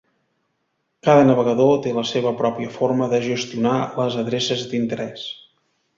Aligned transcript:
Cada 1.07 1.25
navegador 1.27 1.77
té 1.83 1.93
la 1.99 2.05
seua 2.13 2.33
pròpia 2.41 2.71
forma 2.79 3.11
de 3.13 3.21
gestionar 3.29 3.77
les 4.01 4.19
d'adreces 4.21 4.65
d'interès. 4.73 5.29